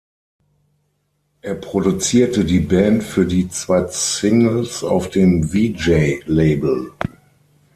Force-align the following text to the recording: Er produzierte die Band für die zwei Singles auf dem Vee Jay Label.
Er 1.43 1.53
produzierte 1.53 2.43
die 2.43 2.61
Band 2.61 3.03
für 3.03 3.23
die 3.23 3.49
zwei 3.49 3.85
Singles 3.85 4.83
auf 4.83 5.11
dem 5.11 5.53
Vee 5.53 5.75
Jay 5.77 6.23
Label. 6.25 6.91